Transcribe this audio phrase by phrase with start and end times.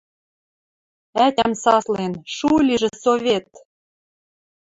[1.25, 3.47] Ӓтям саслен: «Шу лижӹ Совет!»